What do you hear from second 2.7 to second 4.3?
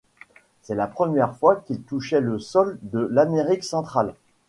de l’Amérique centrale.